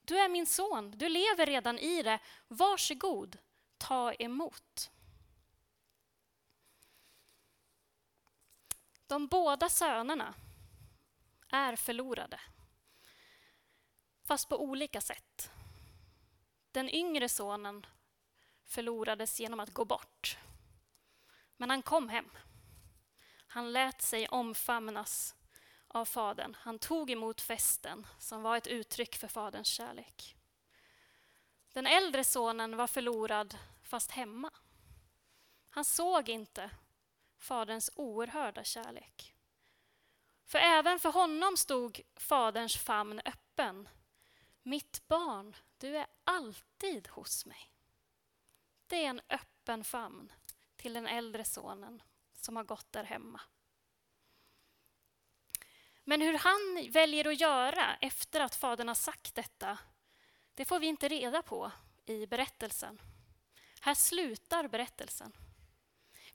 Du 0.04 0.18
är 0.18 0.28
min 0.28 0.46
son, 0.46 0.90
du 0.90 1.08
lever 1.08 1.46
redan 1.46 1.78
i 1.78 2.02
det. 2.02 2.18
Varsågod, 2.48 3.38
ta 3.78 4.12
emot. 4.12 4.90
De 9.06 9.26
båda 9.26 9.68
sönerna 9.68 10.34
är 11.54 11.76
förlorade. 11.76 12.40
Fast 14.24 14.48
på 14.48 14.62
olika 14.62 15.00
sätt. 15.00 15.50
Den 16.72 16.90
yngre 16.90 17.28
sonen 17.28 17.86
förlorades 18.64 19.40
genom 19.40 19.60
att 19.60 19.74
gå 19.74 19.84
bort. 19.84 20.38
Men 21.56 21.70
han 21.70 21.82
kom 21.82 22.08
hem. 22.08 22.30
Han 23.46 23.72
lät 23.72 24.02
sig 24.02 24.28
omfamnas 24.28 25.34
av 25.88 26.04
Fadern. 26.04 26.56
Han 26.60 26.78
tog 26.78 27.10
emot 27.10 27.40
festen 27.40 28.06
som 28.18 28.42
var 28.42 28.56
ett 28.56 28.66
uttryck 28.66 29.16
för 29.16 29.28
Faderns 29.28 29.68
kärlek. 29.68 30.36
Den 31.72 31.86
äldre 31.86 32.24
sonen 32.24 32.76
var 32.76 32.86
förlorad 32.86 33.58
fast 33.82 34.10
hemma. 34.10 34.50
Han 35.70 35.84
såg 35.84 36.28
inte 36.28 36.70
Faderns 37.38 37.90
oerhörda 37.94 38.64
kärlek. 38.64 39.33
För 40.46 40.58
även 40.58 40.98
för 40.98 41.12
honom 41.12 41.56
stod 41.56 42.00
Faderns 42.16 42.76
famn 42.76 43.20
öppen. 43.24 43.88
Mitt 44.62 45.08
barn, 45.08 45.56
du 45.78 45.96
är 45.96 46.06
alltid 46.24 47.08
hos 47.08 47.46
mig. 47.46 47.70
Det 48.86 49.04
är 49.04 49.10
en 49.10 49.20
öppen 49.28 49.84
famn 49.84 50.32
till 50.76 50.92
den 50.92 51.06
äldre 51.06 51.44
sonen 51.44 52.02
som 52.34 52.56
har 52.56 52.64
gått 52.64 52.92
där 52.92 53.04
hemma. 53.04 53.40
Men 56.04 56.20
hur 56.20 56.38
han 56.38 56.92
väljer 56.92 57.28
att 57.28 57.40
göra 57.40 57.96
efter 58.00 58.40
att 58.40 58.54
fadern 58.54 58.88
har 58.88 58.94
sagt 58.94 59.34
detta, 59.34 59.78
det 60.54 60.64
får 60.64 60.78
vi 60.78 60.86
inte 60.86 61.08
reda 61.08 61.42
på 61.42 61.72
i 62.06 62.26
berättelsen. 62.26 63.00
Här 63.80 63.94
slutar 63.94 64.68
berättelsen. 64.68 65.32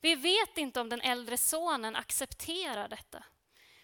Vi 0.01 0.15
vet 0.15 0.57
inte 0.57 0.81
om 0.81 0.89
den 0.89 1.01
äldre 1.01 1.37
sonen 1.37 1.95
accepterar 1.95 2.87
detta. 2.87 3.23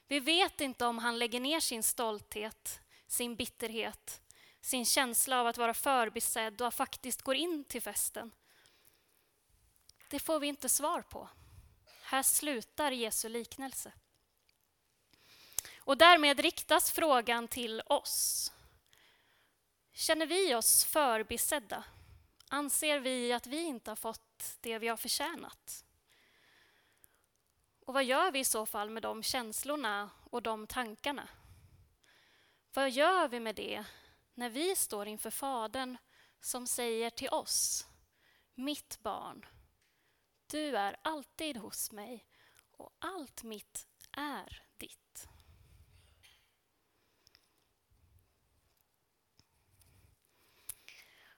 Vi 0.07 0.19
vet 0.19 0.61
inte 0.61 0.85
om 0.85 0.97
han 0.97 1.19
lägger 1.19 1.39
ner 1.39 1.59
sin 1.59 1.83
stolthet, 1.83 2.79
sin 3.07 3.35
bitterhet, 3.35 4.21
sin 4.61 4.85
känsla 4.85 5.39
av 5.39 5.47
att 5.47 5.57
vara 5.57 5.73
förbisedd 5.73 6.61
och 6.61 6.73
faktiskt 6.73 7.21
går 7.21 7.35
in 7.35 7.63
till 7.63 7.81
festen. 7.81 8.31
Det 10.09 10.19
får 10.19 10.39
vi 10.39 10.47
inte 10.47 10.69
svar 10.69 11.01
på. 11.01 11.29
Här 12.01 12.23
slutar 12.23 12.91
Jesu 12.91 13.29
liknelse. 13.29 13.91
Och 15.77 15.97
därmed 15.97 16.39
riktas 16.39 16.91
frågan 16.91 17.47
till 17.47 17.81
oss. 17.85 18.51
Känner 19.93 20.25
vi 20.25 20.55
oss 20.55 20.85
förbisedda? 20.85 21.83
Anser 22.47 22.99
vi 22.99 23.33
att 23.33 23.47
vi 23.47 23.63
inte 23.63 23.91
har 23.91 23.95
fått 23.95 24.57
det 24.61 24.79
vi 24.79 24.87
har 24.87 24.97
förtjänat? 24.97 25.85
Och 27.85 27.93
vad 27.93 28.03
gör 28.03 28.31
vi 28.31 28.39
i 28.39 28.45
så 28.45 28.65
fall 28.65 28.89
med 28.89 29.03
de 29.03 29.23
känslorna 29.23 30.09
och 30.29 30.41
de 30.41 30.67
tankarna? 30.67 31.29
Vad 32.73 32.91
gör 32.91 33.27
vi 33.27 33.39
med 33.39 33.55
det 33.55 33.85
när 34.33 34.49
vi 34.49 34.75
står 34.75 35.07
inför 35.07 35.29
Fadern 35.29 35.97
som 36.41 36.67
säger 36.67 37.09
till 37.09 37.29
oss, 37.29 37.87
mitt 38.53 38.99
barn, 38.99 39.45
du 40.47 40.77
är 40.77 40.97
alltid 41.01 41.57
hos 41.57 41.91
mig 41.91 42.25
och 42.71 42.91
allt 42.99 43.43
mitt 43.43 43.87
är 44.11 44.63
ditt. 44.77 45.27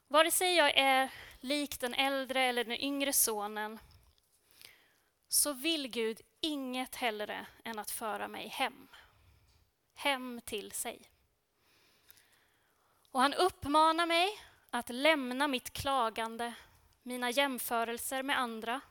Vare 0.07 0.31
sig 0.31 0.55
jag 0.55 0.77
är 0.77 1.13
lik 1.39 1.79
den 1.79 1.93
äldre 1.93 2.41
eller 2.41 2.63
den 2.63 2.81
yngre 2.81 3.13
sonen 3.13 3.79
så 5.27 5.53
vill 5.53 5.88
Gud 5.88 6.22
inget 6.41 6.96
hellre 6.96 7.48
än 7.63 7.79
att 7.79 7.91
föra 7.91 8.27
mig 8.27 8.48
hem. 8.48 8.88
Hem 9.93 10.41
till 10.46 10.72
sig. 10.72 11.10
Och 13.12 13.22
han 13.22 13.34
uppmanar 13.34 14.05
mig 14.05 14.41
att 14.69 14.89
lämna 14.89 15.48
mitt 15.48 15.74
klagande, 15.74 16.53
mina 17.03 17.29
jämförelser 17.29 18.24
med 18.24 18.39
andra, 18.39 18.81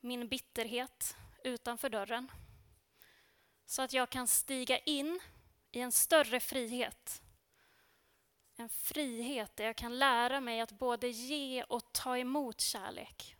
min 0.00 0.28
bitterhet 0.28 1.16
utanför 1.44 1.88
dörren. 1.88 2.30
Så 3.66 3.82
att 3.82 3.92
jag 3.92 4.10
kan 4.10 4.26
stiga 4.26 4.78
in 4.78 5.20
i 5.70 5.80
en 5.80 5.92
större 5.92 6.40
frihet. 6.40 7.22
En 8.56 8.68
frihet 8.68 9.56
där 9.56 9.64
jag 9.64 9.76
kan 9.76 9.98
lära 9.98 10.40
mig 10.40 10.60
att 10.60 10.72
både 10.72 11.08
ge 11.08 11.62
och 11.62 11.92
ta 11.92 12.18
emot 12.18 12.60
kärlek 12.60 13.36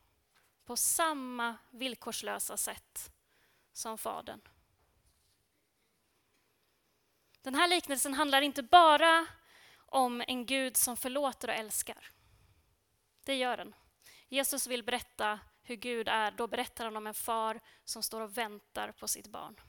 på 0.71 0.77
samma 0.77 1.57
villkorslösa 1.71 2.57
sätt 2.57 3.13
som 3.73 3.99
Fadern. 3.99 4.41
Den 7.43 7.55
här 7.55 7.69
liknelsen 7.69 8.15
handlar 8.15 8.43
inte 8.43 8.63
bara 8.63 9.27
om 9.87 10.25
en 10.27 10.47
Gud 10.47 10.77
som 10.77 10.97
förlåter 10.97 11.49
och 11.49 11.55
älskar. 11.55 12.11
Det 13.25 13.35
gör 13.35 13.57
den. 13.57 13.75
Jesus 14.29 14.67
vill 14.67 14.83
berätta 14.83 15.41
hur 15.63 15.77
Gud 15.77 16.09
är, 16.09 16.31
då 16.31 16.47
berättar 16.47 16.85
han 16.85 16.97
om 16.97 17.07
en 17.07 17.15
far 17.15 17.61
som 17.85 18.03
står 18.03 18.21
och 18.21 18.39
väntar 18.39 18.93
på 18.93 19.09
sitt 19.09 19.27
barn. 19.27 19.61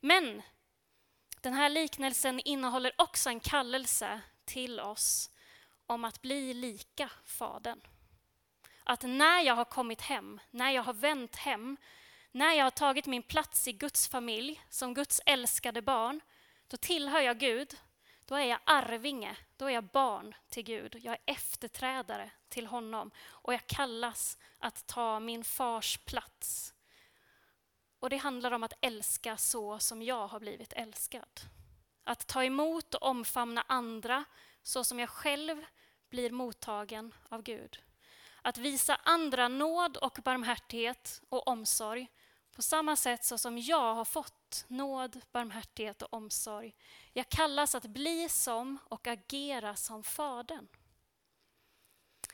Men 0.00 0.42
den 1.40 1.54
här 1.54 1.68
liknelsen 1.68 2.40
innehåller 2.40 2.92
också 2.98 3.28
en 3.28 3.40
kallelse 3.40 4.20
till 4.44 4.80
oss 4.80 5.30
om 5.86 6.04
att 6.04 6.22
bli 6.22 6.54
lika 6.54 7.10
Fadern. 7.24 7.80
Att 8.84 9.02
när 9.02 9.40
jag 9.40 9.54
har 9.54 9.64
kommit 9.64 10.00
hem, 10.00 10.40
när 10.50 10.70
jag 10.70 10.82
har 10.82 10.94
vänt 10.94 11.36
hem, 11.36 11.76
när 12.32 12.54
jag 12.54 12.64
har 12.64 12.70
tagit 12.70 13.06
min 13.06 13.22
plats 13.22 13.68
i 13.68 13.72
Guds 13.72 14.08
familj 14.08 14.62
som 14.68 14.94
Guds 14.94 15.20
älskade 15.26 15.82
barn, 15.82 16.20
då 16.68 16.76
tillhör 16.76 17.20
jag 17.20 17.38
Gud 17.38 17.76
då 18.32 18.34
är 18.36 18.44
jag 18.44 18.58
arvinge, 18.64 19.36
då 19.56 19.66
är 19.66 19.70
jag 19.70 19.84
barn 19.84 20.34
till 20.48 20.62
Gud. 20.62 20.96
Jag 21.02 21.12
är 21.14 21.32
efterträdare 21.32 22.30
till 22.48 22.66
honom 22.66 23.10
och 23.24 23.54
jag 23.54 23.66
kallas 23.66 24.38
att 24.58 24.86
ta 24.86 25.20
min 25.20 25.44
fars 25.44 25.98
plats. 25.98 26.74
Och 27.98 28.10
det 28.10 28.16
handlar 28.16 28.52
om 28.52 28.62
att 28.62 28.78
älska 28.80 29.36
så 29.36 29.78
som 29.78 30.02
jag 30.02 30.26
har 30.26 30.40
blivit 30.40 30.72
älskad. 30.72 31.40
Att 32.04 32.26
ta 32.26 32.44
emot 32.44 32.94
och 32.94 33.02
omfamna 33.02 33.64
andra 33.68 34.24
så 34.62 34.84
som 34.84 34.98
jag 34.98 35.08
själv 35.08 35.64
blir 36.08 36.30
mottagen 36.30 37.14
av 37.28 37.42
Gud. 37.42 37.82
Att 38.42 38.58
visa 38.58 39.00
andra 39.04 39.48
nåd 39.48 39.96
och 39.96 40.18
barmhärtighet 40.24 41.22
och 41.28 41.48
omsorg 41.48 42.08
på 42.56 42.62
samma 42.62 42.96
sätt 42.96 43.24
så 43.24 43.38
som 43.38 43.58
jag 43.58 43.94
har 43.94 44.04
fått 44.04 44.64
nåd, 44.68 45.20
barmhärtighet 45.32 46.02
och 46.02 46.14
omsorg. 46.14 46.74
Jag 47.12 47.28
kallas 47.28 47.74
att 47.74 47.86
bli 47.86 48.28
som 48.28 48.78
och 48.84 49.06
agera 49.06 49.76
som 49.76 50.02
Fadern. 50.02 50.68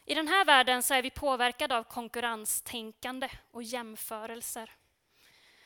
I 0.05 0.15
den 0.15 0.29
här 0.29 0.45
världen 0.45 0.83
så 0.83 0.95
är 0.95 1.03
vi 1.03 1.11
påverkade 1.11 1.77
av 1.77 1.85
konkurrenstänkande 1.85 3.31
och 3.51 3.63
jämförelser. 3.63 4.71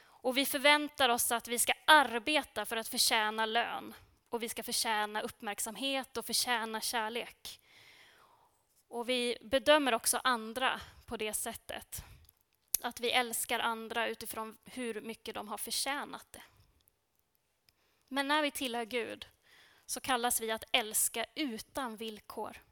Och 0.04 0.36
vi 0.36 0.46
förväntar 0.46 1.08
oss 1.08 1.32
att 1.32 1.48
vi 1.48 1.58
ska 1.58 1.72
arbeta 1.86 2.64
för 2.64 2.76
att 2.76 2.88
förtjäna 2.88 3.46
lön 3.46 3.94
och 4.28 4.42
vi 4.42 4.48
ska 4.48 4.62
förtjäna 4.62 5.20
uppmärksamhet 5.20 6.16
och 6.16 6.26
förtjäna 6.26 6.80
kärlek. 6.80 7.61
Och 8.92 9.08
vi 9.08 9.38
bedömer 9.40 9.94
också 9.94 10.20
andra 10.24 10.80
på 11.06 11.16
det 11.16 11.34
sättet. 11.34 12.04
Att 12.80 13.00
vi 13.00 13.10
älskar 13.10 13.58
andra 13.58 14.08
utifrån 14.08 14.58
hur 14.64 15.00
mycket 15.00 15.34
de 15.34 15.48
har 15.48 15.58
förtjänat 15.58 16.26
det. 16.32 16.42
Men 18.08 18.28
när 18.28 18.42
vi 18.42 18.50
tillhör 18.50 18.84
Gud 18.84 19.28
så 19.86 20.00
kallas 20.00 20.40
vi 20.40 20.50
att 20.50 20.64
älska 20.72 21.26
utan 21.34 21.96
villkor. 21.96 22.62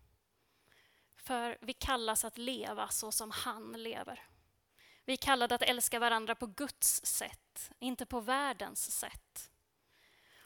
För 1.17 1.59
vi 1.61 1.73
kallas 1.73 2.25
att 2.25 2.39
leva 2.39 2.89
så 2.89 3.13
som 3.13 3.31
han 3.31 3.73
lever. 3.73 4.27
Vi 5.05 5.13
är 5.13 5.17
kallade 5.17 5.55
att 5.55 5.63
älska 5.63 5.99
varandra 5.99 6.35
på 6.35 6.47
Guds 6.47 7.07
sätt, 7.07 7.71
inte 7.79 8.07
på 8.07 8.21
världens 8.21 8.99
sätt. 8.99 9.51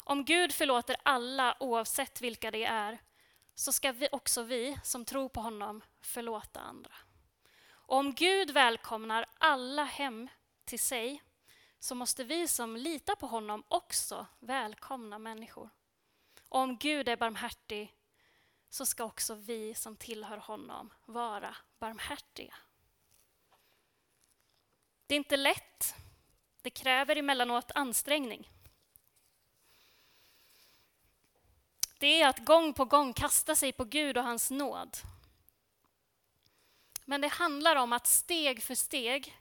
Om 0.05 0.25
Gud 0.25 0.53
förlåter 0.53 0.97
alla 1.03 1.57
oavsett 1.61 2.21
vilka 2.21 2.51
det 2.51 2.65
är, 2.65 2.99
så 3.55 3.73
ska 3.73 3.93
vi 3.93 4.09
också 4.13 4.43
vi 4.43 4.79
som 4.83 5.05
tror 5.05 5.29
på 5.29 5.41
honom 5.41 5.83
förlåta 6.01 6.61
andra. 6.61 6.95
Och 7.69 7.97
om 7.97 8.15
Gud 8.15 8.51
välkomnar 8.51 9.27
alla 9.39 9.85
hem 9.85 10.29
till 10.65 10.81
sig 10.81 11.23
så 11.79 11.95
måste 11.95 12.25
vi 12.25 12.49
som 12.49 12.77
litar 12.77 13.15
på 13.15 13.27
honom 13.27 13.65
också 13.69 14.27
välkomna 14.39 15.19
människor. 15.19 15.71
Och 16.49 16.61
om 16.61 16.77
Gud 16.77 17.09
är 17.09 17.17
barmhärtig 17.17 17.95
så 18.71 18.87
ska 18.87 19.05
också 19.05 19.35
vi 19.35 19.75
som 19.75 19.97
tillhör 19.97 20.37
honom 20.37 20.93
vara 21.07 21.57
barmhärtiga. 21.79 22.55
Det 25.07 25.15
är 25.15 25.17
inte 25.17 25.37
lätt. 25.37 25.95
Det 26.63 26.71
kräver 26.71 27.17
emellanåt 27.17 27.71
ansträngning. 27.75 28.51
Det 31.99 32.23
är 32.23 32.29
att 32.29 32.45
gång 32.45 32.75
på 32.75 32.85
gång 32.85 33.13
kasta 33.13 33.55
sig 33.55 33.73
på 33.73 33.85
Gud 33.85 34.19
och 34.19 34.25
hans 34.25 34.51
nåd 34.51 34.99
men 37.05 37.21
det 37.21 37.29
handlar 37.29 37.77
om 37.77 37.93
att 37.93 38.07
steg 38.07 38.63
för 38.63 38.75
steg 38.75 39.41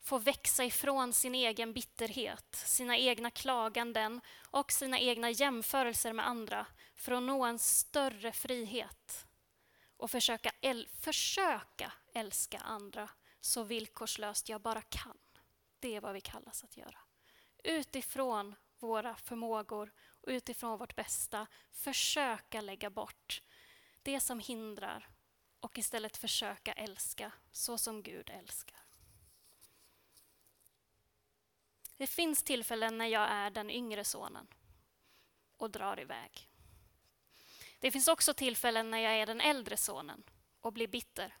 få 0.00 0.18
växa 0.18 0.64
ifrån 0.64 1.12
sin 1.12 1.34
egen 1.34 1.72
bitterhet, 1.72 2.54
sina 2.66 2.96
egna 2.96 3.30
klaganden 3.30 4.20
och 4.50 4.72
sina 4.72 4.98
egna 4.98 5.30
jämförelser 5.30 6.12
med 6.12 6.28
andra 6.28 6.66
för 6.96 7.12
att 7.12 7.22
nå 7.22 7.44
en 7.44 7.58
större 7.58 8.32
frihet 8.32 9.26
och 9.96 10.10
försöka, 10.10 10.50
äl 10.60 10.88
försöka 11.00 11.92
älska 12.14 12.58
andra 12.58 13.10
så 13.40 13.62
villkorslöst 13.62 14.48
jag 14.48 14.60
bara 14.60 14.82
kan. 14.82 15.18
Det 15.78 15.96
är 15.96 16.00
vad 16.00 16.14
vi 16.14 16.20
kallas 16.20 16.64
att 16.64 16.76
göra. 16.76 16.98
Utifrån 17.64 18.54
våra 18.78 19.16
förmågor 19.16 19.92
och 20.08 20.28
utifrån 20.28 20.78
vårt 20.78 20.96
bästa 20.96 21.46
försöka 21.70 22.60
lägga 22.60 22.90
bort 22.90 23.42
det 24.02 24.20
som 24.20 24.40
hindrar 24.40 25.08
och 25.60 25.78
istället 25.78 26.16
försöka 26.16 26.72
älska 26.72 27.32
så 27.52 27.78
som 27.78 28.02
Gud 28.02 28.30
älskar. 28.30 28.80
Det 31.96 32.06
finns 32.06 32.42
tillfällen 32.42 32.98
när 32.98 33.06
jag 33.06 33.30
är 33.30 33.50
den 33.50 33.70
yngre 33.70 34.04
sonen 34.04 34.46
och 35.56 35.70
drar 35.70 36.00
iväg. 36.00 36.50
Det 37.80 37.90
finns 37.90 38.08
också 38.08 38.34
tillfällen 38.34 38.90
när 38.90 38.98
jag 38.98 39.12
är 39.12 39.26
den 39.26 39.40
äldre 39.40 39.76
sonen 39.76 40.22
och 40.60 40.72
blir 40.72 40.88
bitter 40.88 41.36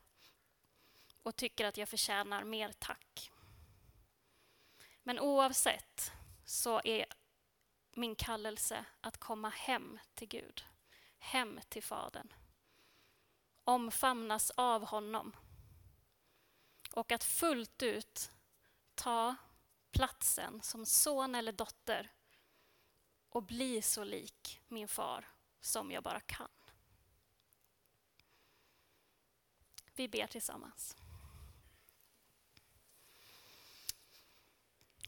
och 1.22 1.36
tycker 1.36 1.64
att 1.64 1.76
jag 1.76 1.88
förtjänar 1.88 2.44
mer 2.44 2.72
tack. 2.72 3.30
Men 5.02 5.18
oavsett 5.18 6.12
så 6.44 6.80
är 6.84 7.06
min 7.98 8.14
kallelse 8.14 8.84
att 9.00 9.18
komma 9.18 9.48
hem 9.48 9.98
till 10.14 10.28
Gud, 10.28 10.64
hem 11.18 11.60
till 11.68 11.82
Fadern 11.82 12.32
omfamnas 13.68 14.50
av 14.50 14.84
honom. 14.84 15.36
Och 16.92 17.12
att 17.12 17.24
fullt 17.24 17.82
ut 17.82 18.30
ta 18.94 19.34
platsen 19.90 20.62
som 20.62 20.86
son 20.86 21.34
eller 21.34 21.52
dotter 21.52 22.12
och 23.28 23.42
bli 23.42 23.82
så 23.82 24.04
lik 24.04 24.60
min 24.68 24.88
far 24.88 25.28
som 25.60 25.90
jag 25.90 26.02
bara 26.02 26.20
kan. 26.20 26.48
Vi 29.94 30.08
ber 30.08 30.26
tillsammans. 30.26 30.96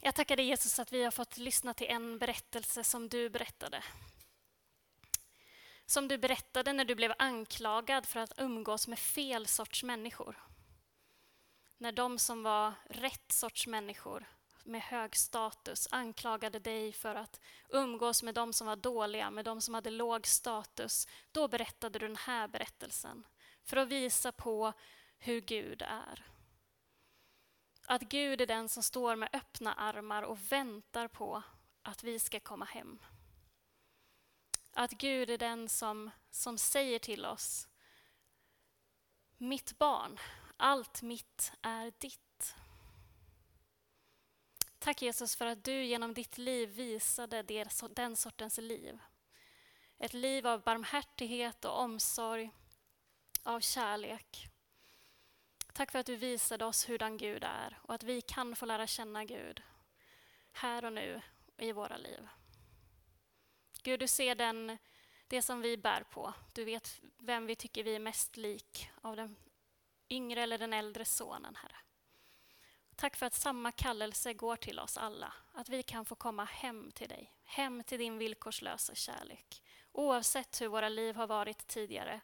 Jag 0.02 0.14
tackar 0.14 0.36
dig 0.36 0.46
Jesus 0.46 0.78
att 0.78 0.92
vi 0.92 1.04
har 1.04 1.10
fått 1.10 1.36
lyssna 1.36 1.74
till 1.74 1.86
en 1.86 2.18
berättelse 2.18 2.84
som 2.84 3.08
du 3.08 3.30
berättade 3.30 3.82
Som 5.86 6.08
du 6.08 6.18
berättade 6.18 6.72
när 6.72 6.84
du 6.84 6.94
blev 6.94 7.12
anklagad 7.18 8.06
för 8.06 8.20
att 8.20 8.32
umgås 8.36 8.88
med 8.88 8.98
fel 8.98 9.46
sorts 9.46 9.82
människor. 9.82 10.42
När 11.78 11.92
de 11.92 12.18
som 12.18 12.42
var 12.42 12.72
rätt 12.88 13.32
sorts 13.32 13.66
människor 13.66 14.26
med 14.64 14.82
hög 14.82 15.16
status 15.16 15.88
anklagade 15.90 16.58
dig 16.58 16.92
för 16.92 17.14
att 17.14 17.40
umgås 17.68 18.22
med 18.22 18.34
de 18.34 18.52
som 18.52 18.66
var 18.66 18.76
dåliga, 18.76 19.30
med 19.30 19.44
de 19.44 19.60
som 19.60 19.74
hade 19.74 19.90
låg 19.90 20.26
status. 20.26 21.08
Då 21.32 21.48
berättade 21.48 21.98
du 21.98 22.06
den 22.06 22.16
här 22.16 22.48
berättelsen 22.48 23.26
för 23.64 23.76
att 23.76 23.88
visa 23.88 24.32
på 24.32 24.72
hur 25.18 25.40
Gud 25.40 25.82
är. 25.82 26.26
Att 27.90 28.02
Gud 28.02 28.40
är 28.40 28.46
den 28.46 28.68
som 28.68 28.82
står 28.82 29.16
med 29.16 29.28
öppna 29.32 29.74
armar 29.74 30.22
och 30.22 30.52
väntar 30.52 31.08
på 31.08 31.42
att 31.82 32.04
vi 32.04 32.18
ska 32.18 32.40
komma 32.40 32.64
hem. 32.64 32.98
Att 34.72 34.90
Gud 34.90 35.30
är 35.30 35.38
den 35.38 35.68
som, 35.68 36.10
som 36.30 36.58
säger 36.58 36.98
till 36.98 37.24
oss 37.24 37.68
Mitt 39.36 39.78
barn, 39.78 40.18
allt 40.56 41.02
mitt 41.02 41.52
är 41.62 41.92
ditt. 41.98 42.54
Tack 44.78 45.02
Jesus 45.02 45.36
för 45.36 45.46
att 45.46 45.64
du 45.64 45.84
genom 45.84 46.14
ditt 46.14 46.38
liv 46.38 46.68
visade 46.68 47.42
det, 47.42 47.82
den 47.90 48.16
sortens 48.16 48.58
liv. 48.58 48.98
Ett 49.98 50.14
liv 50.14 50.46
av 50.46 50.62
barmhärtighet 50.62 51.64
och 51.64 51.80
omsorg, 51.80 52.50
av 53.42 53.60
kärlek. 53.60 54.49
Tack 55.72 55.92
för 55.92 55.98
att 55.98 56.06
du 56.06 56.16
visade 56.16 56.64
oss 56.64 56.88
hurdan 56.88 57.16
Gud 57.16 57.44
är 57.44 57.78
och 57.82 57.94
att 57.94 58.02
vi 58.02 58.20
kan 58.20 58.56
få 58.56 58.66
lära 58.66 58.86
känna 58.86 59.24
Gud 59.24 59.62
här 60.52 60.84
och 60.84 60.92
nu 60.92 61.20
i 61.56 61.72
våra 61.72 61.96
liv. 61.96 62.28
Gud, 63.82 64.00
du 64.00 64.08
ser 64.08 64.34
den, 64.34 64.78
det 65.26 65.42
som 65.42 65.60
vi 65.60 65.76
bär 65.76 66.02
på. 66.02 66.34
Du 66.52 66.64
vet 66.64 67.00
vem 67.18 67.46
vi 67.46 67.56
tycker 67.56 67.84
vi 67.84 67.94
är 67.94 68.00
mest 68.00 68.36
lik 68.36 68.90
av 69.00 69.16
den 69.16 69.36
yngre 70.08 70.42
eller 70.42 70.58
den 70.58 70.72
äldre 70.72 71.04
sonen, 71.04 71.56
Herre. 71.56 71.76
Tack 72.96 73.16
för 73.16 73.26
att 73.26 73.34
samma 73.34 73.72
kallelse 73.72 74.34
går 74.34 74.56
till 74.56 74.78
oss 74.78 74.96
alla, 74.96 75.32
att 75.52 75.68
vi 75.68 75.82
kan 75.82 76.04
få 76.04 76.14
komma 76.14 76.44
hem 76.44 76.92
till 76.92 77.08
dig, 77.08 77.32
hem 77.44 77.84
till 77.84 77.98
din 77.98 78.18
villkorslösa 78.18 78.94
kärlek, 78.94 79.62
oavsett 79.92 80.60
hur 80.60 80.68
våra 80.68 80.88
liv 80.88 81.16
har 81.16 81.26
varit 81.26 81.66
tidigare 81.66 82.20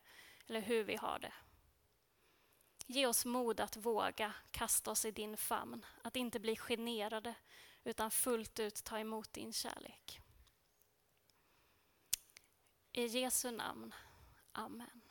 eller 0.46 0.60
hur 0.60 0.84
vi 0.84 0.96
har 0.96 1.18
det. 1.18 1.32
Ge 2.86 3.06
oss 3.06 3.24
mod 3.24 3.60
att 3.60 3.76
våga 3.76 4.32
kasta 4.50 4.90
oss 4.90 5.04
i 5.04 5.10
din 5.10 5.36
famn, 5.36 5.86
att 6.02 6.16
inte 6.16 6.40
bli 6.40 6.56
generade 6.56 7.34
utan 7.84 8.10
fullt 8.10 8.58
ut 8.58 8.84
ta 8.84 8.98
emot 8.98 9.32
din 9.32 9.52
kärlek. 9.52 10.20
I 12.92 13.06
Jesu 13.06 13.50
namn. 13.50 13.94
Amen. 14.52 15.05